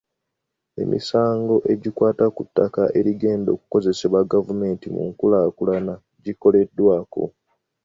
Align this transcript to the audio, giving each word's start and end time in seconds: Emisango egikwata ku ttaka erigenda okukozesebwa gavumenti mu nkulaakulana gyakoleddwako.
Emisango 0.81 1.55
egikwata 1.73 2.25
ku 2.35 2.41
ttaka 2.47 2.83
erigenda 2.99 3.49
okukozesebwa 3.55 4.21
gavumenti 4.33 4.87
mu 4.95 5.01
nkulaakulana 5.09 5.93
gyakoleddwako. 6.23 7.23